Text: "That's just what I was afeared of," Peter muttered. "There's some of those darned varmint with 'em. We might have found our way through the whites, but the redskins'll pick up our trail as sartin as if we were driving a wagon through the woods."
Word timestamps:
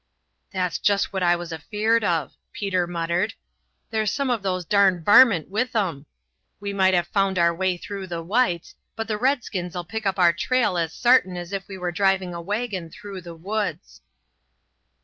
"That's 0.49 0.79
just 0.79 1.13
what 1.13 1.21
I 1.21 1.35
was 1.35 1.53
afeared 1.53 2.03
of," 2.03 2.33
Peter 2.53 2.87
muttered. 2.87 3.35
"There's 3.91 4.11
some 4.11 4.31
of 4.31 4.41
those 4.41 4.65
darned 4.65 5.05
varmint 5.05 5.47
with 5.49 5.75
'em. 5.75 6.07
We 6.59 6.73
might 6.73 6.95
have 6.95 7.05
found 7.09 7.37
our 7.37 7.53
way 7.53 7.77
through 7.77 8.07
the 8.07 8.23
whites, 8.23 8.73
but 8.95 9.07
the 9.07 9.19
redskins'll 9.19 9.83
pick 9.83 10.07
up 10.07 10.17
our 10.17 10.33
trail 10.33 10.75
as 10.75 10.91
sartin 10.91 11.37
as 11.37 11.53
if 11.53 11.67
we 11.67 11.77
were 11.77 11.91
driving 11.91 12.33
a 12.33 12.41
wagon 12.41 12.89
through 12.89 13.21
the 13.21 13.35
woods." 13.35 14.01